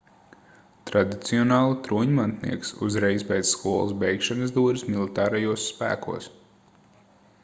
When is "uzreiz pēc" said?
2.87-3.51